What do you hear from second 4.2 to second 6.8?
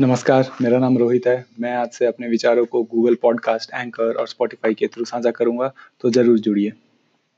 Spotify के through साझा करूँगा तो ज़रूर जुड़िए।